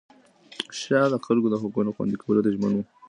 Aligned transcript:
شاه 0.79 1.07
د 1.13 1.15
خلکو 1.25 1.47
د 1.51 1.55
حقونو 1.61 1.93
خوندي 1.95 2.17
کولو 2.21 2.43
ته 2.45 2.49
ژمن 2.55 2.71
و. 2.75 2.81